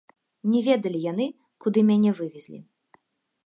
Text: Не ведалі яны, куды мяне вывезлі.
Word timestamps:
Не 0.53 0.61
ведалі 0.67 0.99
яны, 1.11 1.27
куды 1.65 1.79
мяне 1.91 2.17
вывезлі. 2.21 2.59